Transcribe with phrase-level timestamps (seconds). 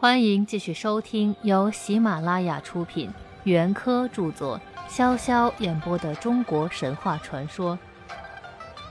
[0.00, 3.12] 欢迎继续收听由喜马拉雅出品、
[3.44, 4.58] 袁科著作、
[4.88, 7.78] 潇潇演播的中国神话传说。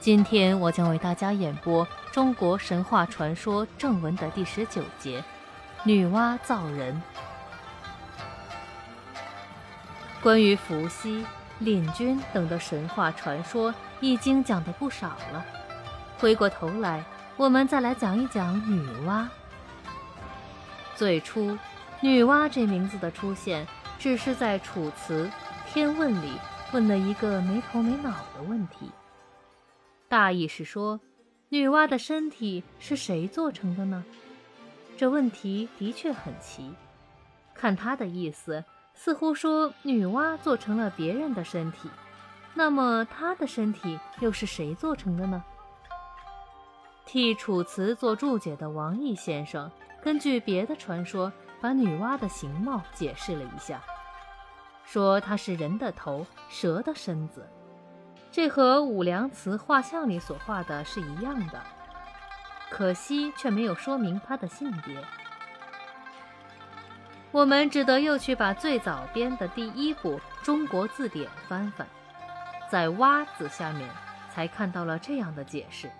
[0.00, 5.22] 今天我将为大家演播中国神话传说正文的第十九节：
[5.84, 7.00] 女娲造人。
[10.20, 11.24] 关于伏羲、
[11.62, 15.46] 廪君等的神话传说已经讲的不少了，
[16.18, 17.04] 回过头来，
[17.36, 19.24] 我们再来讲一讲女娲。
[20.96, 21.58] 最初，
[22.00, 23.66] 女娲这名字的出现，
[23.98, 25.26] 只是在《楚辞·
[25.70, 26.32] 天问》里
[26.72, 28.90] 问了一个没头没脑的问题。
[30.08, 30.98] 大意是说，
[31.50, 34.02] 女娲的身体是谁做成的呢？
[34.96, 36.72] 这问题的确很奇。
[37.52, 41.90] 看他的意思，似乎说女娲做成了别人的身体，
[42.54, 45.44] 那么她的身体又是谁做成的呢？
[47.06, 49.70] 替《楚辞》做注解的王毅先生。
[50.02, 53.80] 根据别的传说，把女娲的形貌解释了一下，
[54.84, 57.48] 说她是人的头，蛇的身子，
[58.30, 61.62] 这和武梁祠画像里所画的是一样的。
[62.68, 64.96] 可惜却没有说明她的性别。
[67.30, 71.86] 我们只得又去把最早编的第一部《中国字典》翻翻，
[72.68, 73.88] 在“娲”字下面
[74.32, 75.90] 才看到了这样的解释：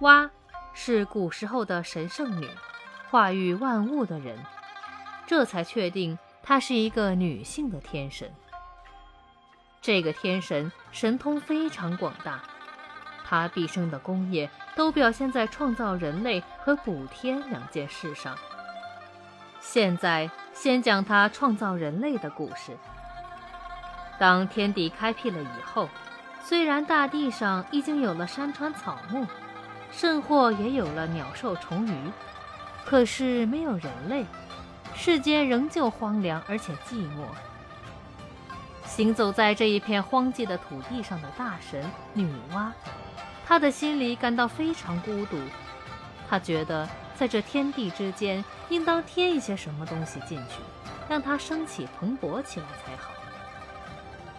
[0.00, 0.30] 娲。
[0.76, 2.50] 是古时候的神圣女，
[3.08, 4.36] 化育万物的人，
[5.24, 8.28] 这才确定她是一个女性的天神。
[9.80, 12.42] 这个天神神通非常广大，
[13.24, 18.36] 她毕生的功业都表现在创造人类和补天两件事上。
[19.60, 22.76] 现在先讲她创造人类的故事。
[24.18, 25.88] 当天地开辟了以后，
[26.42, 29.24] 虽然大地上已经有了山川草木。
[29.96, 31.94] 甚或也有了鸟兽虫鱼，
[32.84, 34.26] 可是没有人类，
[34.94, 37.26] 世间仍旧荒凉而且寂寞。
[38.84, 42.70] 行走在这一片荒寂的土地上的大神女娲，
[43.46, 45.38] 她的心里感到非常孤独。
[46.28, 50.60] 她觉得在这天地之间，应当添一些什么东西进去，
[51.08, 53.10] 让它生起蓬勃起来才好。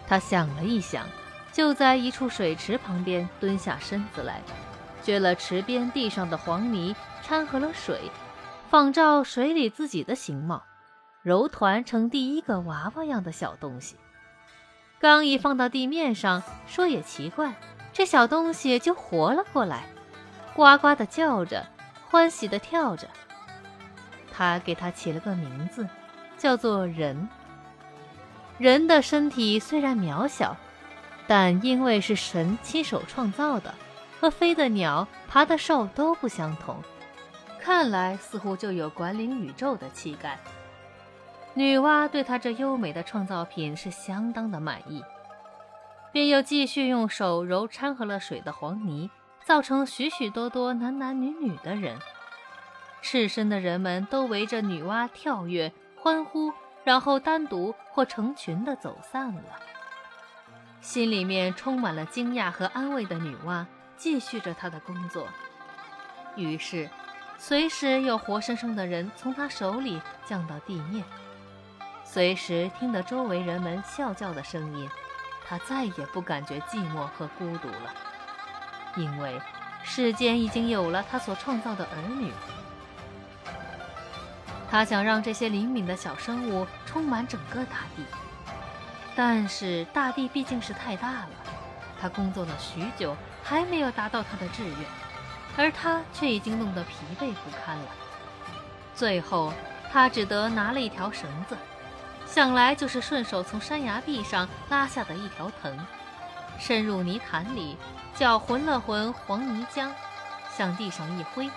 [0.06, 1.06] 她想了一想，
[1.52, 4.40] 就在一处水池旁边蹲下身子来。
[5.06, 8.10] 掘了池边地上的黄泥，掺和了水，
[8.68, 10.64] 仿照水里自己的形貌，
[11.22, 13.94] 揉团成第一个娃娃样的小东西。
[14.98, 17.54] 刚一放到地面上，说也奇怪，
[17.92, 19.86] 这小东西就活了过来，
[20.56, 21.64] 呱呱地叫着，
[22.10, 23.06] 欢喜地跳着。
[24.32, 25.88] 他给它起了个名字，
[26.36, 27.28] 叫做人。
[28.58, 30.56] 人的身体虽然渺小，
[31.28, 33.72] 但因为是神亲手创造的。
[34.18, 36.82] 和飞的鸟、爬的兽都不相同，
[37.60, 40.38] 看来似乎就有管理宇宙的气概。
[41.54, 45.02] 女娲对她这优美的创造品是相当的满意，
[46.12, 49.10] 便又继续用手揉掺和了水的黄泥，
[49.44, 51.98] 造成许许多多男男女女的人。
[53.02, 56.52] 赤身的人们都围着女娲跳跃、欢呼，
[56.84, 59.42] 然后单独或成群的走散了。
[60.80, 63.64] 心里面充满了惊讶和安慰的女娲。
[63.96, 65.26] 继续着他的工作，
[66.36, 66.88] 于是，
[67.38, 71.02] 随时有活生生的人从他手里降到地面，
[72.04, 74.88] 随时听得周围人们笑叫的声音，
[75.48, 77.94] 他再也不感觉寂寞和孤独了，
[78.96, 79.40] 因为
[79.82, 82.32] 世间已经有了他所创造的儿女。
[84.70, 88.04] 他想让这些灵敏的小生物充满整个大地，
[89.14, 91.30] 但是大地毕竟是太大了，
[91.98, 93.16] 他工作了许久。
[93.48, 94.76] 还没有达到他的志愿，
[95.56, 97.84] 而他却已经弄得疲惫不堪了。
[98.92, 99.52] 最后，
[99.92, 101.56] 他只得拿了一条绳子，
[102.26, 105.78] 想来就是顺手从山崖壁上拉下的一条藤，
[106.58, 107.76] 伸入泥潭里，
[108.16, 109.90] 搅浑了浑黄泥浆，
[110.50, 111.48] 向地上一挥，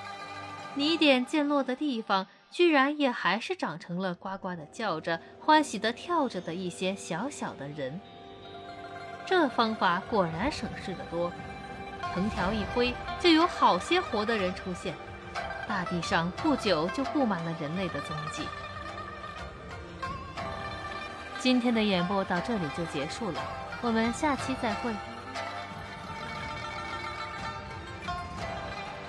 [0.75, 7.99] 泥点溅落的地方，居然也还是长成了呱呱的叫着、欢喜的跳着的一些小小的人。
[9.25, 11.31] 这方法果然省事的多。
[12.13, 14.95] 藤条一挥，就有好些活的人出现，
[15.67, 18.43] 大地上不久就布满了人类的踪迹。
[21.39, 23.41] 今天的演播到这里就结束了，
[23.81, 24.91] 我们下期再会。